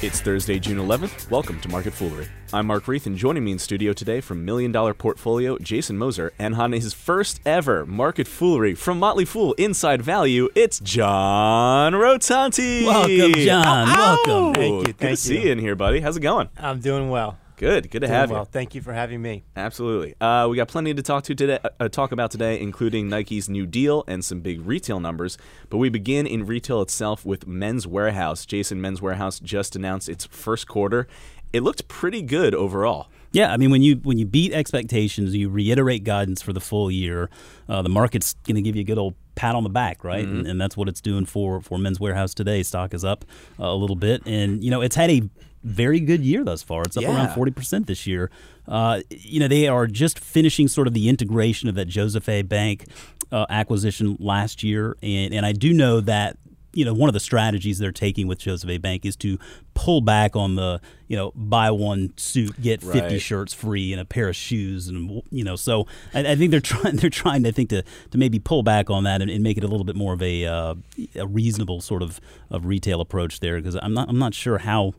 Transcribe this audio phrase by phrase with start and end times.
[0.00, 1.28] It's Thursday, June 11th.
[1.28, 2.28] Welcome to Market Foolery.
[2.52, 6.32] I'm Mark Reith, and joining me in studio today from Million Dollar Portfolio, Jason Moser,
[6.38, 12.86] and on his first ever Market Foolery from Motley Fool Inside Value, it's John Rotonti.
[12.86, 13.88] Welcome, John.
[13.88, 14.24] Ow, ow.
[14.24, 14.54] Welcome.
[14.54, 15.46] Thank you, Good to thank see you.
[15.46, 15.98] you in here, buddy.
[16.00, 16.48] How's it going?
[16.56, 17.36] I'm doing well.
[17.58, 17.90] Good.
[17.90, 18.42] Good to Doing have well.
[18.42, 18.46] you.
[18.46, 19.42] Thank you for having me.
[19.56, 20.14] Absolutely.
[20.20, 21.58] Uh, we got plenty to talk to today.
[21.80, 25.36] Uh, talk about today, including Nike's new deal and some big retail numbers.
[25.68, 28.46] But we begin in retail itself with Men's Wearhouse.
[28.46, 31.08] Jason, Men's Wearhouse just announced its first quarter.
[31.52, 33.08] It looked pretty good overall.
[33.32, 36.90] Yeah, I mean when you when you beat expectations, you reiterate guidance for the full
[36.90, 37.28] year.
[37.68, 40.24] Uh, the market's going to give you a good old pat on the back, right?
[40.24, 42.62] And, and that's what it's doing for for Men's Wearhouse today.
[42.62, 43.24] Stock is up
[43.60, 45.22] uh, a little bit, and you know it's had a
[45.64, 46.82] very good year thus far.
[46.82, 47.14] It's up Yeah.
[47.14, 48.30] around forty percent this year.
[48.66, 52.42] Uh, you know they are just finishing sort of the integration of that Joseph A.
[52.42, 52.84] Bank
[53.32, 56.36] uh, acquisition last year, and and I do know that
[56.74, 58.76] you know one of the strategies they're taking with Joseph A.
[58.78, 59.38] Bank is to
[59.74, 63.20] pull back on the you know buy one suit get fifty Right.
[63.22, 66.60] shirts free and a pair of shoes and you know so I, I think they're
[66.60, 69.56] trying they're trying I think to to maybe pull back on that and, and make
[69.56, 70.74] it a little bit more of a uh,
[71.16, 74.92] a reasonable sort of of retail approach there because I'm not I'm not sure how.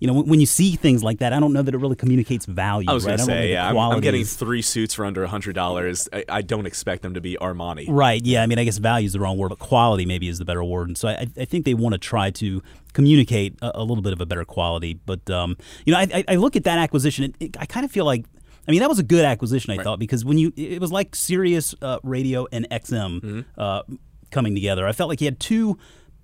[0.00, 2.46] You know, when, you see things like that, I don't know that it really communicates
[2.46, 2.90] value.
[2.90, 3.10] I was right?
[3.16, 6.08] going to say, yeah, I'm, I'm getting three suits for under $100.
[6.12, 7.86] I, I don't expect them to be Armani.
[7.88, 8.24] Right.
[8.24, 8.42] Yeah.
[8.42, 10.62] I mean, I guess value is the wrong word, but quality maybe is the better
[10.64, 10.88] word.
[10.88, 14.12] And so I, I think they want to try to communicate a, a little bit
[14.12, 14.94] of a better quality.
[15.06, 15.56] But um,
[15.86, 17.24] you know, I, I- I look at that acquisition.
[17.24, 18.24] It, it, I kind of feel like.
[18.66, 21.14] I mean, that was a good acquisition, I thought, because when you, it was like
[21.14, 23.40] Sirius uh, Radio and XM Mm-hmm.
[23.60, 23.82] uh,
[24.30, 24.86] coming together.
[24.88, 25.76] I felt like you had two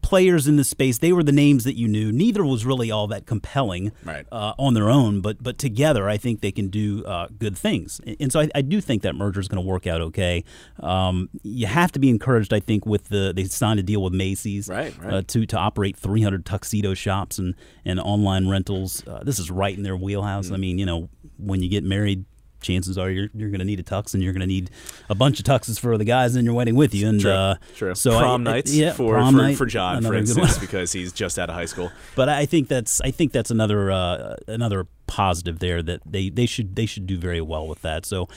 [0.03, 0.99] players in the space.
[0.99, 2.11] They were the names that you knew.
[2.13, 4.27] Neither was really all that compelling Right.
[4.33, 8.01] uh, on their own, but but together, I think they can do uh, good things.
[8.19, 10.45] And so I, I do think that merger is going to work out okay.
[10.81, 14.13] Um, you have to be encouraged, I think, with the they signed a deal with
[14.13, 15.15] Macy's Right, right.
[15.15, 17.55] Uh, to to operate 300 tuxedo shops and
[17.85, 19.07] and online rentals.
[19.07, 20.49] Uh, this is right in their wheelhouse.
[20.51, 20.55] Mm.
[20.55, 22.25] I mean, you know, when you get married.
[22.61, 24.71] Chances are you're, you're going to need a tux, and you're going to need
[25.09, 27.09] a bunch of tuxes for the guys in your wedding with you.
[27.09, 27.31] And True.
[27.31, 27.95] uh, True.
[27.95, 31.13] So prom I- nights yeah, for, prom for, night, for John, for instance, because he's
[31.13, 31.91] just out of high school.
[32.17, 36.47] But I think that's I think that's another uh, another positive there that they, they
[36.47, 38.05] should they should do very well with that.
[38.05, 38.29] So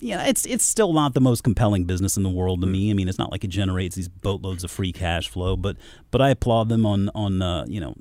[0.00, 2.90] yeah, it's it's still not the most compelling business in the world to me.
[2.90, 5.76] I mean, it's not like it generates these boatloads of free cash flow, but
[6.10, 7.94] but I applaud them on on uh, you know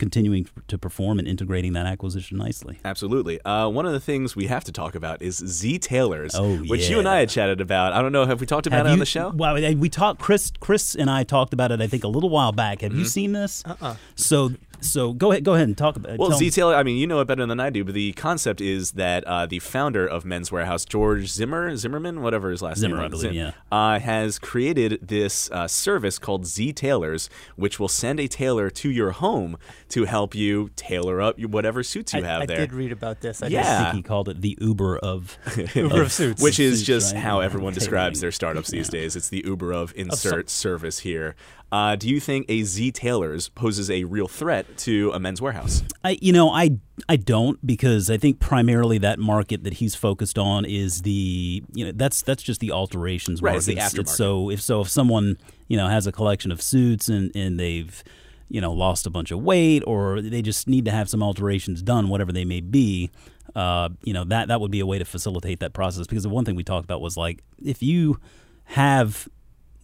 [0.00, 2.78] continuing to perform and integrating that acquisition nicely.
[2.84, 3.40] Absolutely.
[3.42, 6.88] Uh, one of the things we have to talk about is Z Tailors, Oh, which
[6.90, 7.92] you and I had chatted about.
[7.92, 9.30] I don't know, have we talked about Have it on the show?
[9.34, 10.20] Well, we talked.
[10.20, 11.80] Chris, Chris, and I talked about it.
[11.80, 12.80] I think a little while back.
[12.80, 13.62] Have you seen this?
[13.64, 13.94] Uh-uh.
[14.16, 15.44] So, so go ahead.
[15.44, 16.18] Go ahead and talk about.
[16.18, 18.12] Well, Z me- Taylor, I mean, you know it better than I do, but the
[18.12, 22.78] concept is that uh, the founder of Men's Wearhouse, George Zimmer, Zimmerman, whatever his last
[22.78, 23.52] Zimmer, name I is, believe, yeah.
[23.70, 28.90] uh, has created this uh, service called Z Tailors, which will send a tailor to
[28.90, 29.56] your home
[29.90, 32.56] to help you tailor up whatever suits you I, have I there.
[32.56, 33.42] I did read about this.
[33.42, 33.84] I Yeah.
[33.92, 35.38] Think he called it the Uber of
[35.74, 36.42] Uber of suits.
[36.42, 37.22] Which is Suits, just right?
[37.22, 39.16] how everyone describes their startups these days.
[39.16, 41.34] It's the Uber of insert service here.
[41.72, 45.82] Uh, do you think a Z Tailors poses a real threat to a men's warehouse?
[46.02, 50.36] I, you know, I I don't because I think primarily that market that he's focused
[50.38, 53.66] on is the you know that's that's just the alterations Right, market.
[53.66, 55.36] the It's- so if so if someone
[55.68, 58.02] you know has a collection of suits and and they've
[58.48, 61.82] you know lost a bunch of weight or they just need to have some alterations
[61.82, 63.10] done, whatever they may be.
[63.54, 66.28] Uh, you know that that would be a way to facilitate that process because the
[66.28, 68.18] one thing we talked about was like if you
[68.64, 69.28] have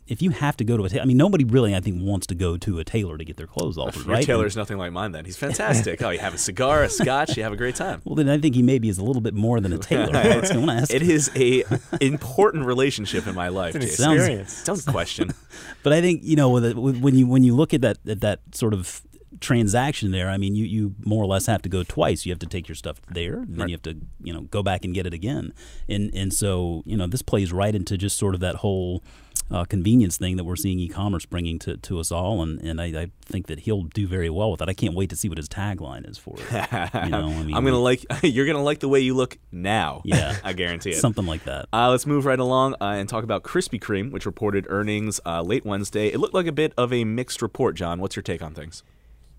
[0.09, 2.27] if you have to go to a tailor, I mean, nobody really, I think, wants
[2.29, 4.25] to go to a tailor to get their clothes altered, Your right?
[4.25, 5.25] tailor's nothing like mine then.
[5.25, 6.01] He's fantastic.
[6.03, 8.03] oh, you have a cigar, a scotch, you have a great time.
[8.05, 10.15] Well, then I think he maybe is a little bit more than a tailor.
[10.27, 11.65] It's- I want to ask it is a
[12.01, 13.75] important relationship in my life.
[13.75, 14.05] It's an Jason.
[14.05, 14.65] Sounds- experience.
[14.65, 15.31] Don't question.
[15.83, 17.99] But I think you know with it- with- when you when you look at that
[18.07, 19.01] at that sort of
[19.41, 22.25] transaction there, I mean, you, you more or less have to go twice.
[22.27, 23.69] You have to take your stuff there, and then Right.
[23.71, 25.53] you have to you know go back and get it again.
[25.89, 29.03] And and so you know this plays right into just sort of that whole
[29.51, 32.43] uh, convenience thing that we're seeing e-commerce bringing to, to us all.
[32.43, 34.69] And and I, I think that he'll do very well with that.
[34.69, 36.47] I can't wait to see what his tagline is for it.
[37.07, 38.05] You know, I mean, I'm gonna like.
[38.23, 40.03] You're gonna like the way you look now.
[40.17, 40.37] Yeah.
[40.45, 40.99] I guarantee it.
[40.99, 41.67] something like that.
[41.73, 45.43] Uh, let's move right along uh, and talk about Krispy Kreme, which reported earnings uh,
[45.43, 46.09] late Wednesday.
[46.09, 47.75] It looked like a bit of a mixed report.
[47.75, 48.83] John, what's your take on things?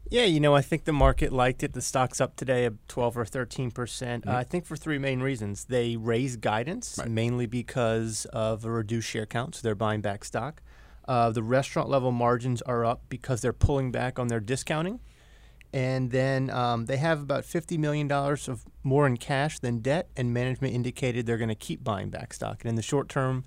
[0.09, 1.73] Yeah, you know, I think the market liked it.
[1.73, 4.25] The stock's up today at 12 or 13 percent.
[4.25, 4.35] Mm-hmm.
[4.35, 5.65] Uh, I think for three main reasons.
[5.65, 7.09] They raised guidance Right.
[7.09, 10.61] mainly because of a reduced share count, so they're buying back stock.
[11.07, 14.99] Uh, the restaurant level margins are up because they're pulling back on their discounting.
[15.73, 20.33] And then um, they have about $50 million of more in cash than debt, and
[20.33, 22.61] management indicated they're going to keep buying back stock.
[22.61, 23.43] And in the short term,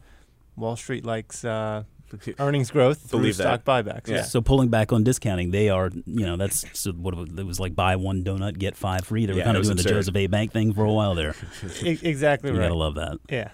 [0.57, 1.85] Wall Street likes uh,
[2.39, 4.09] earnings growth through Believe stock buybacks.
[4.09, 4.17] Yeah.
[4.17, 4.23] Yeah.
[4.23, 7.75] So pulling back on discounting, they are, you know, that's so what it was, like
[7.75, 9.27] buy one donut get five free.
[9.27, 9.83] They were Yeah, kind it of was doing the.
[9.85, 10.27] Joseph A.
[10.27, 11.35] Bank thing for a while there.
[11.83, 12.65] E- exactly You right.
[12.65, 13.19] gotta love that.
[13.29, 13.51] Yeah.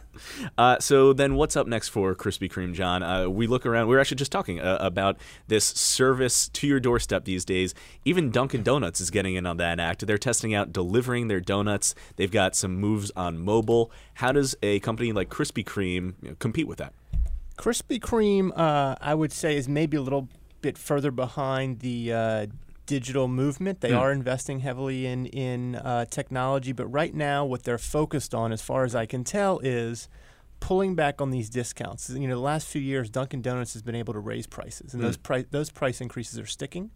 [0.56, 3.02] Uh, so then, what's up next for Krispy Kreme, John?
[3.02, 3.88] Uh, we look around.
[3.88, 5.18] We were actually just talking uh, about
[5.48, 7.74] this service to your doorstep these days.
[8.04, 10.06] Even Dunkin' Donuts is getting in on that act.
[10.06, 11.94] They're testing out delivering their donuts.
[12.16, 13.90] They've got some moves on mobile.
[14.14, 16.94] How does a company like Krispy Kreme you know, compete with that?
[17.56, 20.28] Krispy Kreme, uh, I would say, is maybe a little
[20.60, 22.46] bit further behind the uh,
[22.86, 23.80] digital movement.
[23.80, 23.96] They Hmm.
[23.98, 28.62] are investing heavily in in uh, technology, but right now, what they're focused on, as
[28.62, 30.08] far as I can tell, is
[30.60, 32.08] pulling back on these discounts.
[32.10, 35.00] You know, the last few years, Dunkin' Donuts has been able to raise prices, and
[35.02, 35.06] Hmm.
[35.06, 36.90] those price those price increases are sticking.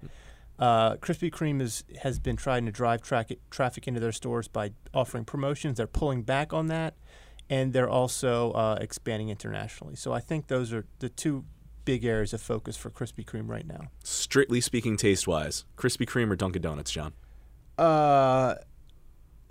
[0.59, 4.73] Uh, Krispy Kreme is, has been trying to drive track traffic into their stores by
[4.93, 5.79] offering promotions.
[5.79, 6.95] They're pulling back on that,
[7.51, 9.97] and they're also uh, expanding internationally.
[9.97, 11.45] So I think those are the two
[11.85, 13.91] big areas of focus for Krispy Kreme right now.
[14.05, 17.13] Strictly speaking, taste wise, Krispy Kreme or Dunkin' Donuts, John?
[17.77, 18.55] Uh,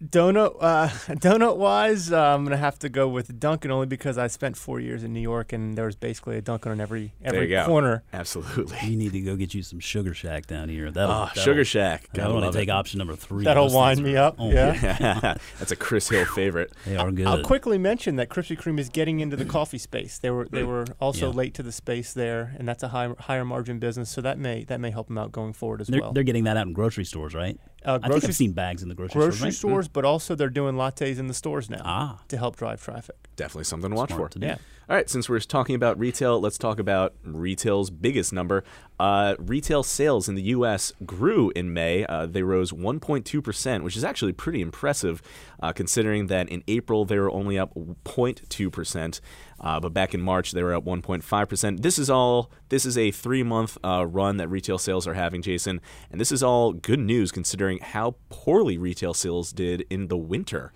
[0.03, 0.87] donut uh,
[1.19, 4.79] donut wise, uh, I'm gonna have to go with Dunkin' only because I spent four
[4.79, 7.55] years in New York and there was basically a Dunkin' on every There every you
[7.55, 7.65] go.
[7.65, 8.03] corner.
[8.13, 8.77] Absolutely.
[8.83, 10.91] You need to go get you some Sugar Shack down here.
[10.91, 12.07] That'll, Ah, that'll- Sugar Shack.
[12.13, 12.71] I Gotta want to take it.
[12.71, 13.43] option number three.
[13.43, 14.35] That'll Those wind me up.
[14.39, 15.35] oh, yeah.
[15.59, 16.71] That's a Chris Hill favorite.
[16.85, 17.27] They are good.
[17.27, 20.17] I'll quickly mention that Krispy Kreme is getting into the coffee space.
[20.19, 21.35] They were they were also Yeah.
[21.37, 24.09] late to the space there, and that's a high, higher margin business.
[24.09, 26.13] So that may that may help them out going forward as they're, well.
[26.13, 27.57] they're getting that out in grocery stores, right?
[27.85, 29.43] Uh, I think grocery I've seen bags in the grocery, grocery stores.
[29.43, 29.53] right?
[29.53, 33.28] stores, but also they're doing lattes in the stores now Ah, to help drive traffic.
[33.39, 34.39] Definitely something to watch smart for.
[34.39, 34.45] to.
[34.45, 34.57] Yeah.
[34.89, 38.65] All right, since we're talking about retail, let's talk about retail's biggest number.
[38.99, 40.91] Uh, retail sales in the U.S.
[41.05, 42.05] grew in May.
[42.05, 45.21] Uh, they rose 1.2%, which is actually pretty impressive,
[45.61, 49.21] uh, considering that in April they were only up 0.2%.
[49.61, 51.81] Uh, but back in March they were up 1.5%.
[51.81, 52.51] This is all.
[52.67, 55.79] This is a three-month uh, run that retail sales are having, Jason,
[56.11, 60.73] and this is all good news considering how poorly retail sales did in the winter.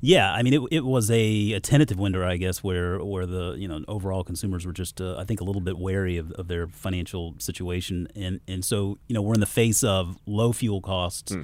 [0.00, 3.54] Yeah, I mean, it, it was a, a tentative window, I guess, where where the
[3.58, 6.48] you know overall consumers were just, uh, I think, a little bit wary of, of
[6.48, 10.80] their financial situation, and and so you know we're in the face of low fuel
[10.80, 11.42] costs, Hmm.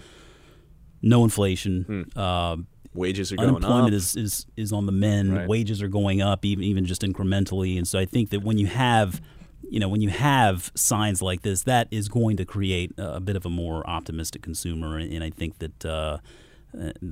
[1.01, 2.57] no inflation, uh,
[2.95, 3.93] Wages are going unemployment up.
[3.95, 5.49] is, is is on the mend, Right.
[5.49, 8.67] wages are going up, even even just incrementally, and so I think that when you
[8.67, 9.21] have
[9.71, 13.37] you know, when you have signs like this, that is going to create a bit
[13.37, 16.21] of a more optimistic consumer, and, I think that uh, that,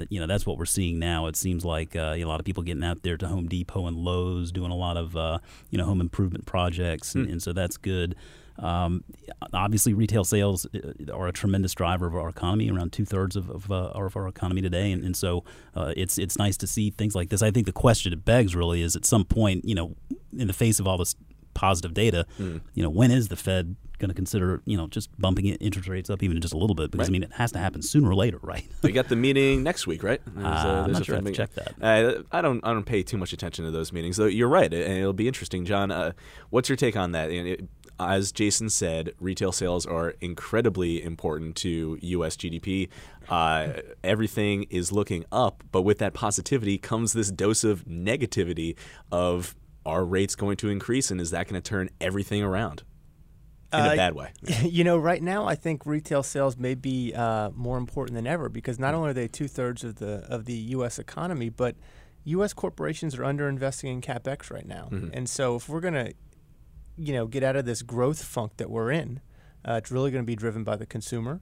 [0.09, 1.27] you know that's what we're seeing now.
[1.27, 3.97] It seems like uh, a lot of people getting out there to Home Depot and
[3.97, 5.39] Lowe's, doing a lot of uh,
[5.71, 8.17] you know home improvement projects, and, and so that's good.
[8.59, 9.05] Um,
[9.55, 12.71] obviously, retail sales uh, are a tremendous driver of our economy.
[12.71, 16.19] Around two thirds of, of, uh, of our economy today, and, and so uh, it's
[16.19, 17.43] it's nice to see things like this.
[17.43, 19.97] I think the question it begs really is at some point, you know,
[20.37, 21.17] in the face of all this
[21.55, 22.27] positive data,
[22.75, 25.89] you know, when is the Fed going to consider, you know, just bumping it- interest
[25.89, 26.91] rates up even just a little bit?
[26.91, 28.65] Because I mean, it has to happen sooner or later, right?
[28.83, 30.21] We got the meeting next week, right?
[30.27, 31.65] There's, Uh, I'm not sure I Fed have to meeting.
[31.65, 32.19] check that.
[32.19, 32.61] Uh, I don't.
[32.65, 34.27] I don't pay too much attention to those meetings, though.
[34.27, 35.93] You're right, and it'll be interesting, John.
[35.93, 36.13] Uh,
[36.51, 37.31] what's your take on that?
[37.31, 37.69] It,
[38.01, 42.35] as Jason said, retail sales are incredibly important to U.S.
[42.35, 42.89] GDP.
[43.29, 48.75] Uh, everything is looking up, but with that positivity comes this dose of negativity
[49.13, 49.55] of
[49.85, 52.83] are rates going to increase, and is that going to turn everything around
[53.73, 54.33] in a Uh, bad way?
[54.63, 58.49] you know, right now I think retail sales may be uh, more important than ever
[58.49, 60.99] because not only are they two thirds of the of the U.S.
[60.99, 61.77] economy, but
[62.25, 62.53] U.S.
[62.53, 65.09] corporations are underinvesting in capex right now, Mm-hmm.
[65.15, 66.11] and so if we're gonna,
[66.97, 69.21] you know, get out of this growth funk that we're in,
[69.67, 71.41] uh, it's really going to be driven by the consumer.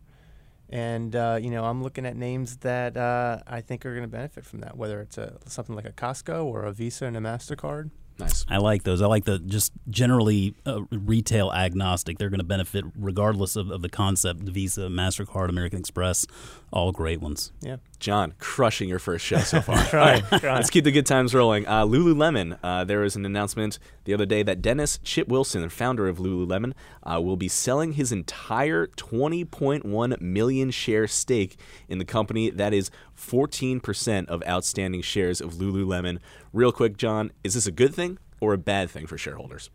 [0.70, 4.08] And uh, you know, I'm looking at names that uh, I think are going to
[4.08, 7.20] benefit from that, whether it's a something like a Costco or a Visa and a
[7.20, 7.90] Mastercard.
[8.18, 8.44] Nice.
[8.48, 9.00] I like those.
[9.00, 12.18] I like the just generally uh, retail agnostic.
[12.18, 14.40] They're going to benefit regardless of, of the concept.
[14.40, 16.26] Visa, Mastercard, American Express,
[16.72, 17.52] all great ones.
[17.60, 19.84] Yeah, John, crushing your first show so far.
[19.84, 20.42] Trying, All right.
[20.42, 21.66] Let's keep the good times rolling.
[21.66, 26.08] Uh, Lululemon, uh, there was an announcement the other day that Dennis Chip Wilson, founder
[26.08, 26.72] of Lululemon,
[27.04, 31.58] uh, will be selling his entire 20.1 million share stake
[31.88, 32.50] in the company.
[32.50, 36.18] That is 14% of outstanding shares of Lululemon.
[36.52, 39.70] Real quick, John, is this a good thing or a bad thing for shareholders?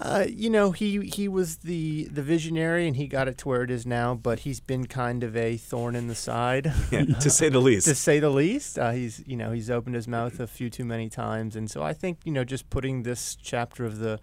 [0.00, 3.62] Uh, you know, he he was the the visionary, and he got it to where
[3.62, 4.12] it is now.
[4.12, 7.86] But he's been kind of a thorn in the side, to say the least.
[7.86, 8.76] to say the least.
[8.76, 11.84] Uh, he's you know he's opened his mouth a few too many times, and so
[11.84, 14.18] I think you know just putting this chapter of the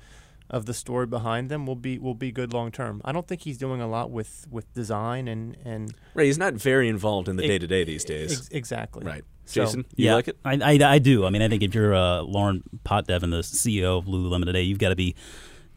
[0.52, 3.02] of the story behind them will be will be good long term.
[3.04, 6.54] I don't think he's doing a lot with with design and and Right, he's not
[6.56, 8.32] very involved in the day to day these days.
[8.34, 9.24] ex- exactly right.
[9.46, 10.38] So- Jason, you yeah, like it?
[10.46, 11.26] I, I, I do.
[11.26, 14.78] I mean, I think if you're uh, Laurent Potdevin, the CEO of Lululemon today, you've
[14.80, 15.16] got to be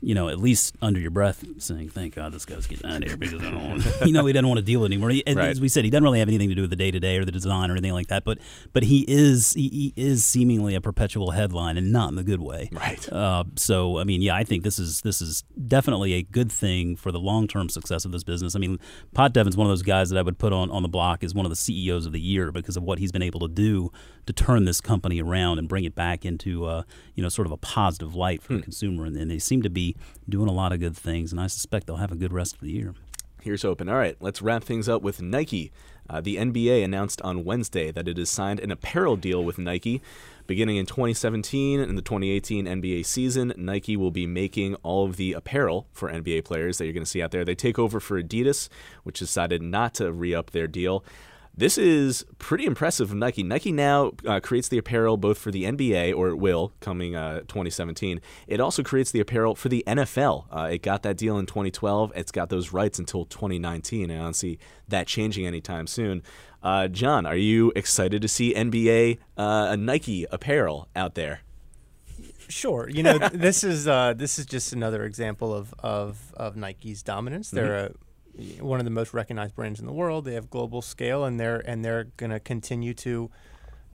[0.05, 3.09] you know, at least under your breath saying, "Thank God this guy's getting out of
[3.09, 5.11] here," because I don't, want, you know, he doesn't want to deal anymore.
[5.11, 5.49] He, Right.
[5.49, 7.17] As we said, he doesn't really have anything to do with the day to day
[7.17, 8.25] or the design or anything like that.
[8.25, 8.39] But
[8.73, 12.41] but he is he, he is seemingly a perpetual headline, and not in the good
[12.41, 12.69] way.
[12.73, 13.11] Right.
[13.11, 16.97] Uh, so I mean, yeah, I think this is this is definitely a good thing
[16.97, 18.55] for the long term success of this business.
[18.55, 18.79] I mean,
[19.15, 21.47] Potdevin's one of those guys that I would put on on the block as one
[21.47, 23.91] of the CEOs of the year because of what he's been able to do
[24.27, 26.83] to turn this company around and bring it back into uh,
[27.15, 29.05] you know sort of a positive light for the consumer.
[29.05, 29.94] And, and they seem to be
[30.29, 32.61] doing a lot of good things, and I suspect they'll have a good rest of
[32.61, 32.95] the year.
[33.43, 33.91] Here's hoping.
[33.91, 35.71] All right, let's wrap things up with Nike.
[36.09, 40.03] Uh, the NBA announced on Wednesday that it has signed an apparel deal with Nike.
[40.47, 45.33] Beginning in 2017 and the 2018 NBA season, Nike will be making all of the
[45.33, 47.45] apparel for NBA players that you're going to see out there.
[47.45, 48.69] They take over for Adidas,
[49.03, 51.05] which decided not to re up their deal.
[51.57, 53.45] This is pretty impressive of Nike.
[53.45, 57.41] Nike now uh, creates the apparel both for the NBA, or it will coming uh,
[57.43, 58.21] 2017.
[58.49, 60.47] It also creates the apparel for the NFL.
[60.51, 62.13] Uh, it got that deal in 2012.
[62.17, 64.59] It's got those rights until 2019, and I don't see
[64.89, 66.25] that changing anytime soon.
[66.61, 71.43] Uh, John, are you excited to see NBA uh, Nike apparel out there?
[72.49, 72.89] Sure.
[72.89, 77.51] You know, this is uh, this is just another example of of, of Nike's dominance.
[77.51, 77.91] They're a,
[78.61, 80.25] one of the most recognized brands in the world.
[80.25, 83.31] They have global scale, and they're and they're going to continue to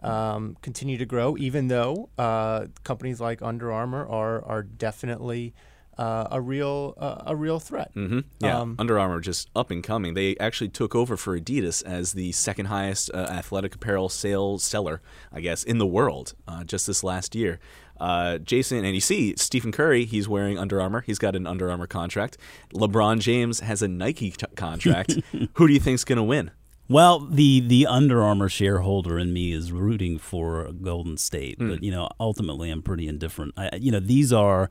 [0.02, 5.52] um, continue to grow, even though uh, companies like Under Armour are are definitely
[5.98, 7.92] uh, a real uh, a real threat.
[7.94, 8.20] Mm-hmm.
[8.38, 10.14] Yeah, Um, Under Armour just up and coming.
[10.14, 15.02] They actually took over for Adidas as the second highest uh, athletic apparel sales seller,
[15.30, 17.60] I guess, in the world uh, just this last year.
[18.00, 21.02] Uh, Jason, and you see Stephen Curry, he's wearing Under Armour.
[21.02, 22.38] He's got an Under Armour contract.
[22.74, 25.18] LeBron James has a Nike t- contract.
[25.54, 26.50] Who do you think's going to win?
[26.88, 31.92] Well, the the Under Armour shareholder in me is rooting for Golden State, but you
[31.92, 33.54] know, ultimately, I'm pretty indifferent.
[33.56, 34.68] I, you know, these are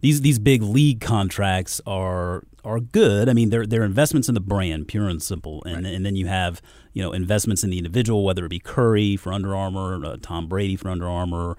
[0.00, 3.28] these these big league contracts are are good.
[3.28, 6.26] I mean, they're they're investments in the brand, pure and simple, and and then you
[6.26, 10.16] have you know investments in the individual, whether it be Curry for Under Armour, uh,
[10.22, 11.56] Tom Brady for Under Armour.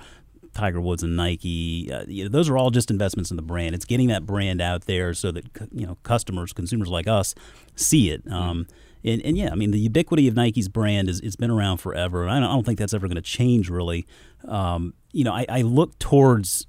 [0.60, 3.74] Tiger Woods and Nike, uh, you know, those are all just investments in the brand.
[3.74, 7.34] It's getting that brand out there so that you know customers, consumers like us,
[7.76, 8.30] see it.
[8.32, 8.68] Um,
[9.04, 12.28] and, and yeah, I mean the ubiquity of Nike's brand is it's been around forever.
[12.28, 14.06] I don't, I don't think that's ever going to change really.
[14.48, 16.68] Um, you know, I, I look towards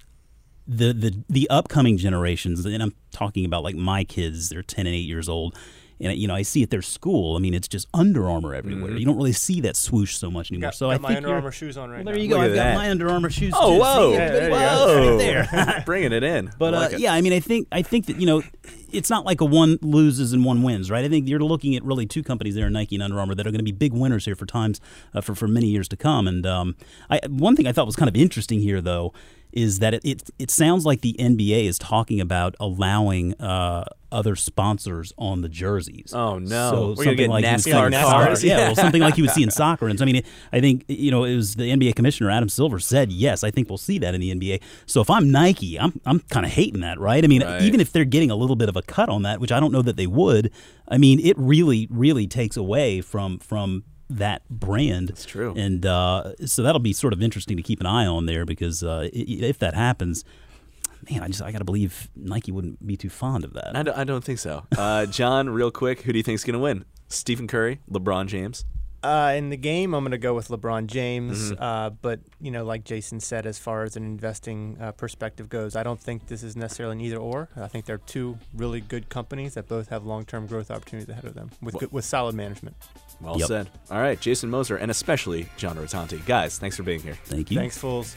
[0.67, 4.49] the, the the upcoming generations, and I'm talking about like my kids.
[4.49, 5.57] They're 10 and 8 years old.
[6.01, 7.37] And you know, I see at their school.
[7.37, 8.97] I mean, it's just Under Armour everywhere.
[8.97, 10.69] You don't really see that swoosh so much anymore.
[10.69, 12.13] Got, so got I my think Under Armour shoes on right well, now.
[12.13, 12.41] there you go.
[12.41, 12.75] at I've got that.
[12.77, 13.53] my Under Armour shoes.
[13.57, 13.81] Oh, too.
[13.81, 14.11] whoa!
[14.11, 14.57] See, Yeah, there you go.
[14.57, 15.11] whoa, Whoa!
[15.11, 15.83] right there.
[15.87, 16.51] Bringing it in.
[16.59, 17.01] But I like uh, it.
[17.01, 18.43] yeah, I mean, I think I think that you know,
[18.93, 21.05] it's not like a one loses and one wins, right?
[21.05, 23.51] I think you're looking at really two companies there, Nike and Under Armour, that are
[23.51, 24.81] going to be big winners here for times
[25.15, 26.27] uh, for for many years to come.
[26.27, 26.77] And um,
[27.11, 29.13] I, one thing I thought was kind of interesting here, though,
[29.53, 34.37] is that it it, it sounds like the NBA is talking about allowing uh, other
[34.37, 36.13] sponsors on the jerseys.
[36.15, 36.71] Oh, no.
[36.71, 38.43] So We're something like NASCAR cars.
[38.45, 39.89] Yeah, well, something like you would see in soccer.
[39.89, 42.79] And so, I mean, I think you know it was the NBA commissioner Adam Silver
[42.79, 43.45] said yes.
[43.45, 44.63] I think we'll see that in the NBA.
[44.87, 47.25] So if I'm Nike, I'm I'm kind of hating that, right?
[47.25, 47.63] I mean, Right.
[47.63, 49.73] even if they're getting a little bit of a cut on that, which I don't
[49.73, 50.51] know that they would.
[50.89, 55.11] I mean, it really really takes away from from that brand.
[55.11, 55.55] It's true.
[55.57, 58.83] And uh, so that'll be sort of interesting to keep an eye on there because
[58.83, 60.25] uh, if that happens.
[61.09, 63.77] Man, I just I got to believe Nike wouldn't be too fond of that.
[63.77, 64.67] I don't, I don't think so.
[64.77, 66.85] Uh, John, real quick, who do you think's going to win?
[67.09, 68.65] Stephen Curry, LeBron James.
[69.03, 71.53] Uh, in the game, I'm going to go with LeBron James.
[71.53, 71.63] Mm-hmm.
[71.63, 75.75] Uh, but you know, like Jason said, as far as an investing uh, perspective goes,
[75.75, 77.49] I don't think this is necessarily an either or.
[77.57, 81.33] I think they're two really good companies that both have long-term growth opportunities ahead of
[81.35, 82.77] them with Well- good, with solid management.
[83.23, 83.49] Well Yep.
[83.49, 83.71] said.
[83.91, 86.25] All right, Jason Moser, and especially John Rotonti.
[86.27, 87.19] Guys, thanks for being here.
[87.25, 87.57] Thank you.
[87.59, 88.17] Thanks, fools.